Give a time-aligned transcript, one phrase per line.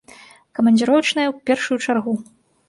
[0.59, 2.17] Камандзіровачныя ў першую чаргу!